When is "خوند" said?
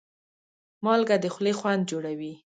1.59-1.83